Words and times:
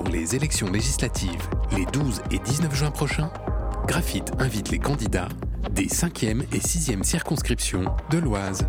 Pour 0.00 0.10
les 0.10 0.36
élections 0.36 0.70
législatives, 0.70 1.50
les 1.76 1.84
12 1.86 2.22
et 2.30 2.38
19 2.38 2.72
juin 2.72 2.92
prochains, 2.92 3.32
Graphite 3.88 4.30
invite 4.38 4.70
les 4.70 4.78
candidats 4.78 5.28
des 5.72 5.86
5e 5.86 6.42
et 6.54 6.60
6e 6.60 7.02
circonscriptions 7.02 7.84
de 8.08 8.18
l'Oise. 8.18 8.64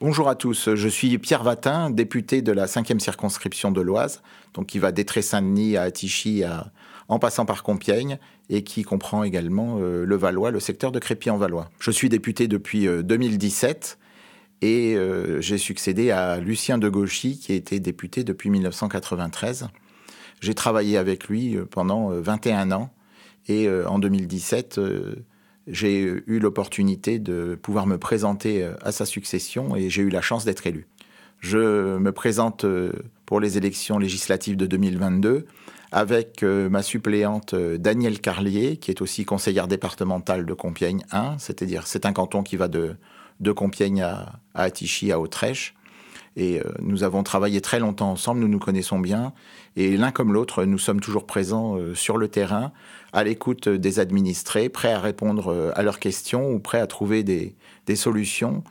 Bonjour 0.00 0.28
à 0.28 0.34
tous, 0.34 0.74
je 0.74 0.88
suis 0.88 1.16
Pierre 1.18 1.44
Vatin, 1.44 1.88
député 1.90 2.42
de 2.42 2.50
la 2.50 2.66
5e 2.66 2.98
circonscription 2.98 3.70
de 3.70 3.80
l'Oise, 3.80 4.22
donc 4.54 4.66
qui 4.66 4.80
va 4.80 4.90
d'Etré 4.90 5.22
Saint-Denis 5.22 5.76
à 5.76 5.82
Attichy 5.82 6.42
en 7.08 7.18
passant 7.18 7.44
par 7.44 7.62
Compiègne 7.62 8.18
et 8.50 8.62
qui 8.62 8.82
comprend 8.82 9.24
également 9.24 9.78
euh, 9.80 10.04
le 10.04 10.16
Valois, 10.16 10.50
le 10.50 10.60
secteur 10.60 10.92
de 10.92 10.98
Crépy-en-Valois. 10.98 11.70
Je 11.78 11.90
suis 11.90 12.08
député 12.08 12.48
depuis 12.48 12.86
2017 12.86 13.98
euh, 13.98 14.66
et 14.66 14.96
euh, 14.96 15.40
j'ai 15.40 15.58
succédé 15.58 16.10
à 16.10 16.38
Lucien 16.38 16.78
de 16.78 16.88
Gauchy 16.88 17.38
qui 17.38 17.52
été 17.52 17.80
député 17.80 18.24
depuis 18.24 18.50
1993. 18.50 19.68
J'ai 20.40 20.54
travaillé 20.54 20.96
avec 20.96 21.28
lui 21.28 21.56
pendant 21.70 22.08
21 22.10 22.72
ans 22.72 22.90
et 23.48 23.68
en 23.68 23.98
2017 23.98 24.78
j'ai 25.66 26.02
eu 26.02 26.38
l'opportunité 26.38 27.18
de 27.18 27.58
pouvoir 27.62 27.86
me 27.86 27.96
présenter 27.96 28.68
à 28.82 28.92
sa 28.92 29.06
succession 29.06 29.74
et 29.74 29.88
j'ai 29.88 30.02
eu 30.02 30.10
la 30.10 30.20
chance 30.20 30.44
d'être 30.44 30.66
élu. 30.66 30.86
Je 31.40 31.96
me 31.98 32.12
présente 32.12 32.66
pour 33.24 33.40
les 33.40 33.56
élections 33.56 33.98
législatives 33.98 34.56
de 34.56 34.66
2022 34.66 35.46
avec 35.94 36.42
euh, 36.42 36.68
ma 36.68 36.82
suppléante 36.82 37.54
euh, 37.54 37.78
Danielle 37.78 38.20
Carlier, 38.20 38.78
qui 38.78 38.90
est 38.90 39.00
aussi 39.00 39.24
conseillère 39.24 39.68
départementale 39.68 40.44
de 40.44 40.52
Compiègne 40.52 41.04
1, 41.12 41.38
c'est-à-dire 41.38 41.86
c'est 41.86 42.04
un 42.04 42.12
canton 42.12 42.42
qui 42.42 42.56
va 42.56 42.66
de, 42.66 42.96
de 43.38 43.52
Compiègne 43.52 44.02
à, 44.02 44.40
à 44.54 44.64
Attichy, 44.64 45.12
à 45.12 45.20
Autrèche. 45.20 45.76
Et 46.34 46.58
euh, 46.58 46.64
nous 46.82 47.04
avons 47.04 47.22
travaillé 47.22 47.60
très 47.60 47.78
longtemps 47.78 48.10
ensemble, 48.10 48.40
nous 48.40 48.48
nous 48.48 48.58
connaissons 48.58 48.98
bien. 48.98 49.32
Et 49.76 49.96
l'un 49.96 50.10
comme 50.10 50.32
l'autre, 50.32 50.64
nous 50.64 50.78
sommes 50.78 50.98
toujours 50.98 51.26
présents 51.26 51.78
sur 51.94 52.16
le 52.16 52.26
terrain, 52.26 52.72
à 53.12 53.22
l'écoute 53.22 53.68
des 53.68 54.00
administrés, 54.00 54.68
prêts 54.68 54.92
à 54.92 54.98
répondre 54.98 55.72
à 55.76 55.82
leurs 55.84 56.00
questions 56.00 56.50
ou 56.50 56.58
prêts 56.58 56.80
à 56.80 56.88
trouver 56.88 57.22
des, 57.22 57.54
des 57.86 57.94
solutions 57.94 58.64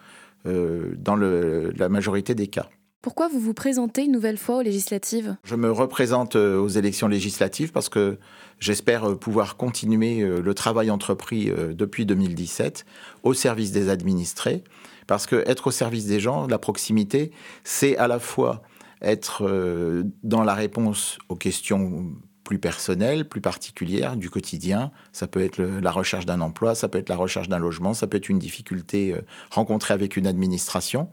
dans 0.43 1.15
la 1.15 1.87
majorité 1.87 2.35
des 2.35 2.47
cas. 2.47 2.67
Pourquoi 3.03 3.27
vous 3.27 3.41
vous 3.41 3.53
présentez 3.53 4.05
une 4.05 4.13
nouvelle 4.13 4.37
fois 4.37 4.59
aux 4.59 4.61
législatives? 4.61 5.35
Je 5.43 5.55
me 5.55 5.69
représente 5.69 6.37
euh, 6.37 6.57
aux 6.57 6.69
élections 6.69 7.09
législatives 7.09 7.73
parce 7.73 7.89
que 7.89 8.17
j'espère 8.61 9.03
euh, 9.03 9.15
pouvoir 9.15 9.57
continuer 9.57 10.21
euh, 10.21 10.39
le 10.39 10.53
travail 10.53 10.89
entrepris 10.89 11.51
depuis 11.75 12.05
2017 12.05 12.85
au 13.23 13.33
service 13.33 13.73
des 13.73 13.89
administrés. 13.89 14.63
Parce 15.05 15.27
que 15.27 15.43
être 15.47 15.67
au 15.67 15.71
service 15.71 16.05
des 16.05 16.21
gens, 16.21 16.47
la 16.47 16.57
proximité, 16.57 17.31
c'est 17.65 17.97
à 17.97 18.07
la 18.07 18.19
fois 18.19 18.61
être 19.01 19.43
dans 20.23 20.45
la 20.45 20.53
réponse 20.53 21.17
aux 21.27 21.35
questions 21.35 22.09
plus 22.43 22.59
personnelles, 22.59 23.27
plus 23.27 23.41
particulières 23.41 24.17
du 24.17 24.29
quotidien. 24.29 24.91
Ça 25.11 25.27
peut 25.27 25.41
être 25.41 25.57
la 25.57 25.91
recherche 25.91 26.25
d'un 26.25 26.41
emploi, 26.41 26.75
ça 26.75 26.89
peut 26.89 26.97
être 26.97 27.09
la 27.09 27.15
recherche 27.15 27.49
d'un 27.49 27.59
logement, 27.59 27.93
ça 27.93 28.07
peut 28.07 28.17
être 28.17 28.29
une 28.29 28.39
difficulté 28.39 29.15
rencontrée 29.51 29.93
avec 29.93 30.17
une 30.17 30.27
administration. 30.27 31.09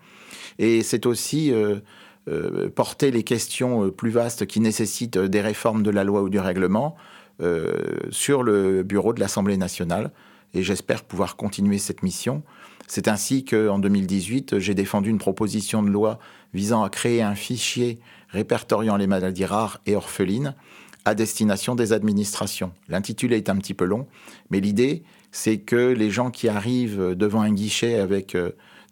Et 0.59 0.83
c'est 0.83 1.07
aussi 1.07 1.53
euh, 1.53 1.81
euh, 2.29 2.69
porter 2.69 3.11
les 3.11 3.23
questions 3.23 3.87
euh, 3.87 3.91
plus 3.91 4.11
vastes 4.11 4.47
qui 4.47 4.61
nécessitent 4.61 5.19
des 5.19 5.41
réformes 5.41 5.83
de 5.83 5.91
la 5.91 6.05
loi 6.05 6.23
ou 6.23 6.29
du 6.29 6.39
règlement 6.39 6.97
sur 8.11 8.43
le 8.43 8.83
bureau 8.83 9.15
de 9.15 9.21
l'Assemblée 9.21 9.57
nationale. 9.57 10.11
Et 10.53 10.63
j'espère 10.63 11.05
pouvoir 11.05 11.37
continuer 11.37 11.79
cette 11.79 12.03
mission. 12.03 12.43
C'est 12.87 13.09
ainsi 13.09 13.47
qu'en 13.47 13.79
2018, 13.79 14.59
j'ai 14.59 14.75
défendu 14.75 15.09
une 15.09 15.17
proposition 15.17 15.83
de 15.83 15.89
loi 15.89 16.19
visant 16.53 16.83
à 16.83 16.91
créer 16.91 17.23
un 17.23 17.35
fichier 17.35 17.99
répertoriant 18.29 18.99
les 18.99 19.07
maladies 19.07 19.47
rares 19.47 19.81
et 19.87 19.97
orphelines 19.97 20.55
à 21.05 21.15
destination 21.15 21.75
des 21.75 21.93
administrations. 21.93 22.73
L'intitulé 22.89 23.37
est 23.37 23.49
un 23.49 23.57
petit 23.57 23.75
peu 23.75 23.85
long, 23.85 24.07
mais 24.51 24.61
l'idée, 24.61 25.03
c'est 25.33 25.59
que 25.59 25.93
les 25.93 26.11
gens 26.11 26.31
qui 26.31 26.49
arrivent 26.49 27.15
devant 27.15 27.41
un 27.41 27.53
guichet 27.53 27.99
avec 28.01 28.37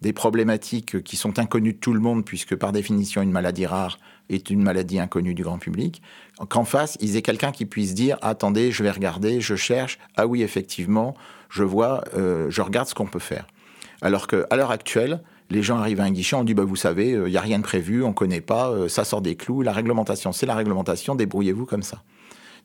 des 0.01 0.13
problématiques 0.13 1.03
qui 1.03 1.17
sont 1.17 1.39
inconnues 1.39 1.73
de 1.73 1.79
tout 1.79 1.93
le 1.93 2.01
monde, 2.01 2.25
puisque 2.25 2.55
par 2.55 2.73
définition, 2.73 3.23
une 3.23 3.33
maladie 3.33 3.67
rare 3.67 3.99
est 4.29 4.51
une 4.51 4.63
maladie 4.63 4.99
inconnue 4.99 5.35
du 5.35 5.43
grand 5.43 5.59
public, 5.59 6.03
qu'en 6.49 6.65
face, 6.65 6.97
ils 7.01 7.17
aient 7.17 7.23
quelqu'un 7.23 7.51
qui 7.51 7.67
puisse 7.67 7.95
dire 7.95 8.19
attendez, 8.23 8.71
je 8.71 8.83
vais 8.83 8.91
regarder, 8.91 9.41
je 9.41 9.57
cherche, 9.57 9.99
ah 10.17 10.27
oui, 10.27 10.43
effectivement, 10.43 11.15
je 11.49 11.65
vois, 11.65 12.05
euh, 12.15 12.47
je 12.51 12.63
regarde 12.63 12.89
ce 12.89 12.95
qu'on 12.95 13.07
peut 13.07 13.19
faire. 13.19 13.47
Alors 14.01 14.29
qu'à 14.29 14.55
l'heure 14.55 14.71
actuelle, 14.71 15.21
les 15.51 15.63
gens 15.63 15.79
arrivent 15.79 16.01
à 16.01 16.05
un 16.05 16.11
guichet, 16.11 16.37
on 16.37 16.45
dit 16.45 16.55
bah, 16.55 16.65
vous 16.65 16.77
savez, 16.77 17.11
il 17.11 17.17
euh, 17.17 17.29
n'y 17.29 17.37
a 17.37 17.41
rien 17.41 17.59
de 17.59 17.65
prévu, 17.65 18.03
on 18.03 18.09
ne 18.09 18.15
connaît 18.15 18.41
pas, 18.41 18.71
euh, 18.71 18.89
ça 18.89 19.05
sort 19.05 19.23
des 19.23 19.37
clous, 19.37 19.63
la 19.63 19.73
réglementation, 19.73 20.33
c'est 20.33 20.47
la 20.47 20.55
réglementation, 20.55 21.15
débrouillez-vous 21.15 21.67
comme 21.67 21.83
ça. 21.83 22.03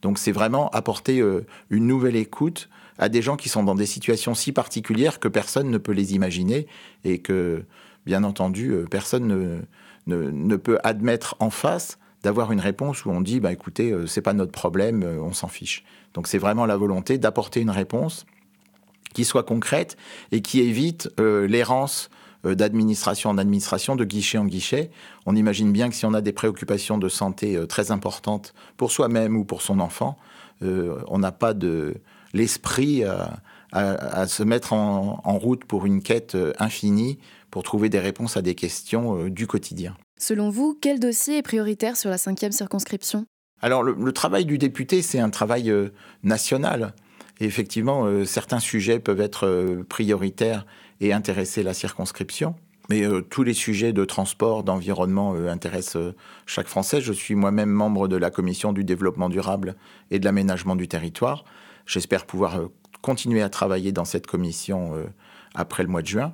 Donc 0.02 0.18
c'est 0.18 0.34
vraiment 0.34 0.70
apporter 0.72 1.24
une 1.70 1.88
nouvelle 1.88 2.18
écoute 2.18 2.68
à 2.98 3.10
des 3.10 3.22
gens 3.22 3.36
qui 3.36 3.50
sont 3.50 3.64
dans 3.64 3.76
des 3.76 3.86
situations 3.86 4.36
si 4.36 4.52
particulières 4.52 5.20
que 5.20 5.28
personne 5.28 5.70
ne 5.70 5.78
peut 5.78 5.92
les 5.92 6.14
imaginer 6.14 6.68
et 7.04 7.20
que, 7.20 7.64
bien 8.06 8.24
entendu, 8.24 8.72
euh, 8.72 8.86
personne 8.90 9.62
ne, 10.08 10.56
peut 10.56 10.80
admettre 10.84 11.36
en 11.40 11.50
face 11.50 11.98
d'avoir 12.22 12.52
une 12.52 12.60
réponse 12.60 13.06
où 13.06 13.10
on 13.10 13.22
dit 13.22 13.40
bah 13.40 13.52
écoutez 13.52 13.92
euh, 13.92 14.08
c'est 14.08 14.22
pas 14.22 14.34
notre 14.34 14.54
problème 14.54 15.04
euh, 15.04 15.20
on 15.20 15.34
s'en 15.34 15.50
fiche 15.50 15.84
donc 16.14 16.28
c'est 16.28 16.38
vraiment 16.38 16.66
la 16.66 16.78
volonté 16.78 17.18
d'apporter 17.18 17.60
une 17.60 17.70
réponse 17.70 18.26
qui 19.14 19.26
soit 19.26 19.44
concrète 19.44 19.98
et 20.32 20.42
qui 20.42 20.62
évite 20.62 21.10
l'errance 21.20 22.10
d'administration 22.44 23.30
en 23.30 23.38
administration, 23.38 23.96
de 23.96 24.06
guichet 24.06 24.38
en 24.38 24.46
guichet. 24.46 24.92
On 25.26 25.36
imagine 25.36 25.72
bien 25.72 25.90
que 25.90 25.96
si 25.96 26.06
on 26.06 26.14
a 26.14 26.22
des 26.22 26.34
préoccupations 26.34 26.98
de 26.98 27.10
santé 27.10 27.58
très 27.68 27.92
importantes 27.92 28.54
pour 28.78 28.92
soi-même 28.92 29.38
ou 29.38 29.46
pour 29.46 29.62
son 29.62 29.80
enfant, 29.80 30.18
on 30.62 31.20
n'a 31.20 31.32
pas 31.32 31.54
de, 31.54 31.96
l'esprit 32.34 33.04
à, 33.72 34.28
se 34.28 34.44
mettre 34.44 34.74
en, 34.74 35.38
route 35.40 35.66
pour 35.66 35.86
une 35.86 36.02
quête 36.02 36.36
euh, 36.36 36.54
infinie 36.60 37.18
pour 37.50 37.64
trouver 37.64 37.90
des 37.90 38.00
réponses 38.00 38.38
à 38.38 38.42
des 38.42 38.54
questions 38.54 39.18
euh, 39.18 39.30
du 39.30 39.48
quotidien. 39.48 39.96
Selon 40.20 40.50
vous, 40.50 40.78
quel 40.80 41.00
dossier 41.00 41.38
est 41.38 41.42
prioritaire 41.42 41.98
sur 41.98 42.12
la 42.12 42.20
cinquième 42.20 42.52
circonscription? 42.52 43.26
Alors 43.62 43.82
le, 43.82 44.12
travail 44.12 44.46
du 44.46 44.58
député, 44.58 45.02
c'est 45.02 45.20
un 45.20 45.30
travail 45.30 45.72
euh, 45.72 45.90
national. 46.22 46.94
Effectivement, 47.46 48.26
certains 48.26 48.60
sujets 48.60 49.00
peuvent 49.00 49.22
être 49.22 49.84
prioritaires 49.90 50.66
et 51.02 51.14
intéresser 51.14 51.62
la 51.62 51.74
circonscription. 51.74 52.56
Mais 52.90 53.04
tous 53.30 53.44
les 53.44 53.54
sujets 53.54 53.94
de 53.94 54.06
transport, 54.06 54.64
d'environnement 54.64 55.36
intéressent 55.36 56.14
chaque 56.46 56.68
Français. 56.68 57.02
Je 57.02 57.14
suis 57.14 57.36
moi-même 57.36 57.70
membre 57.70 58.08
de 58.08 58.16
la 58.16 58.30
commission 58.30 58.74
du 58.74 58.84
développement 58.84 59.30
durable 59.30 59.76
et 60.10 60.20
de 60.20 60.26
l'aménagement 60.26 60.76
du 60.76 60.88
territoire. 60.88 61.44
J'espère 61.86 62.26
pouvoir 62.26 62.60
euh, 62.60 62.68
continuer 63.02 63.42
à 63.42 63.50
travailler 63.50 63.92
dans 63.92 64.06
cette 64.06 64.28
commission 64.28 64.96
euh, 64.96 65.06
après 65.54 65.84
le 65.84 65.90
mois 65.90 66.02
de 66.02 66.08
juin. 66.08 66.34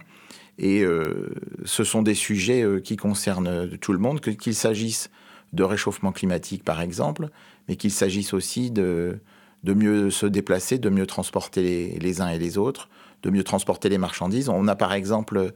Et 0.58 0.84
euh, 0.84 1.34
ce 1.66 1.84
sont 1.84 2.02
des 2.02 2.14
sujets 2.14 2.66
qui 2.84 2.98
concernent 2.98 3.78
tout 3.78 3.94
le 3.94 4.00
monde, 4.00 4.20
qu'il 4.20 4.56
s'agisse 4.56 5.10
de 5.54 5.64
réchauffement 5.64 6.12
climatique 6.12 6.64
par 6.64 6.82
exemple, 6.82 7.30
mais 7.68 7.78
qu'il 7.78 7.92
s'agisse 7.92 8.34
aussi 8.34 8.70
de, 8.70 9.20
de 9.64 9.74
mieux 9.74 10.10
se 10.10 10.26
déplacer, 10.26 10.78
de 10.78 10.90
mieux 10.90 11.06
transporter 11.06 11.98
les, 12.00 12.22
uns 12.22 12.30
et 12.30 12.40
les 12.40 12.58
autres, 12.58 12.90
de 13.24 13.30
mieux 13.30 13.44
transporter 13.44 13.90
les 13.90 13.98
marchandises. 13.98 14.50
On 14.50 14.68
a 14.68 14.76
par 14.76 14.94
exemple 14.94 15.52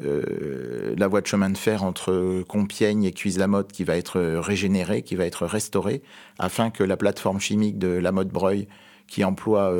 la 0.00 1.08
voie 1.08 1.20
de 1.20 1.26
chemin 1.26 1.50
de 1.50 1.58
fer 1.58 1.82
entre 1.82 2.44
Compiègne 2.46 3.02
et 3.02 3.10
Cuise-la-Motte 3.10 3.72
qui 3.72 3.82
va 3.82 3.96
être 3.96 4.20
régénérée, 4.20 5.02
qui 5.02 5.16
va 5.16 5.24
être 5.24 5.44
restaurée, 5.44 6.02
afin 6.38 6.70
que 6.70 6.84
la 6.84 6.96
plateforme 6.96 7.40
chimique 7.40 7.78
de 7.78 7.88
la 7.88 8.12
Motte-Breuil 8.12 8.68
qui 9.08 9.24
emploie 9.24 9.74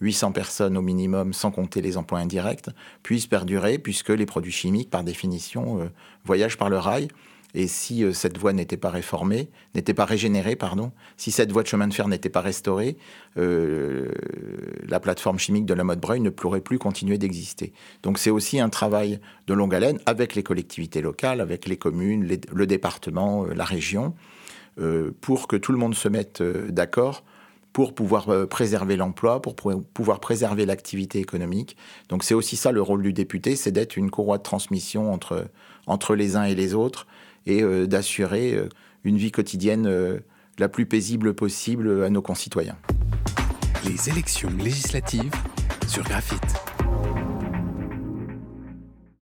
800 0.00 0.28
euh, 0.28 0.32
personnes 0.32 0.76
au 0.78 0.82
minimum, 0.82 1.34
sans 1.34 1.50
compter 1.50 1.82
les 1.82 1.96
emplois 1.98 2.20
indirects, 2.20 2.70
puisse 3.02 3.26
perdurer, 3.26 3.78
puisque 3.78 4.10
les 4.10 4.24
produits 4.24 4.52
chimiques, 4.52 4.88
par 4.88 5.04
définition, 5.04 5.82
euh, 5.82 5.88
voyagent 6.24 6.56
par 6.56 6.70
le 6.70 6.78
rail. 6.78 7.08
Et 7.54 7.66
si 7.66 8.04
euh, 8.04 8.12
cette 8.12 8.38
voie 8.38 8.52
n'était 8.52 8.76
pas 8.76 8.90
réformée, 8.90 9.48
n'était 9.74 9.94
pas 9.94 10.04
régénérée, 10.04 10.56
pardon, 10.56 10.92
si 11.16 11.30
cette 11.30 11.50
voie 11.50 11.62
de 11.62 11.68
chemin 11.68 11.88
de 11.88 11.94
fer 11.94 12.08
n'était 12.08 12.28
pas 12.28 12.40
restaurée, 12.40 12.96
la 13.36 14.98
plateforme 15.00 15.38
chimique 15.38 15.64
de 15.64 15.74
la 15.74 15.84
mode 15.84 16.00
Breuil 16.00 16.20
ne 16.20 16.30
pourrait 16.30 16.60
plus 16.60 16.78
continuer 16.78 17.18
d'exister. 17.18 17.72
Donc 18.02 18.18
c'est 18.18 18.30
aussi 18.30 18.58
un 18.58 18.68
travail 18.68 19.20
de 19.46 19.54
longue 19.54 19.74
haleine 19.74 20.00
avec 20.06 20.34
les 20.34 20.42
collectivités 20.42 21.00
locales, 21.00 21.40
avec 21.40 21.66
les 21.66 21.76
communes, 21.76 22.28
le 22.52 22.66
département, 22.66 23.44
la 23.44 23.64
région, 23.64 24.14
pour 25.20 25.46
que 25.46 25.56
tout 25.56 25.70
le 25.70 25.78
monde 25.78 25.94
se 25.94 26.08
mette 26.08 26.42
d'accord 26.42 27.22
pour 27.78 27.94
pouvoir 27.94 28.28
euh, 28.28 28.44
préserver 28.44 28.96
l'emploi, 28.96 29.40
pour 29.40 29.54
pouvoir 29.54 30.18
préserver 30.18 30.66
l'activité 30.66 31.20
économique. 31.20 31.76
Donc 32.08 32.24
c'est 32.24 32.34
aussi 32.34 32.56
ça 32.56 32.72
le 32.72 32.82
rôle 32.82 33.02
du 33.02 33.12
député, 33.12 33.54
c'est 33.54 33.70
d'être 33.70 33.96
une 33.96 34.10
courroie 34.10 34.38
de 34.38 34.42
transmission 34.42 35.12
entre, 35.12 35.46
entre 35.86 36.16
les 36.16 36.34
uns 36.34 36.42
et 36.42 36.56
les 36.56 36.74
autres 36.74 37.06
et 37.46 37.62
euh, 37.62 37.86
d'assurer 37.86 38.54
euh, 38.54 38.68
une 39.04 39.16
vie 39.16 39.30
quotidienne 39.30 39.88
la 40.58 40.68
plus 40.68 40.86
paisible 40.86 41.34
possible 41.34 42.02
à 42.04 42.10
nos 42.10 42.20
concitoyens. 42.20 42.76
Les 43.84 44.10
élections 44.10 44.50
législatives 44.58 45.32
sur 45.86 46.02
graphite. 46.02 46.67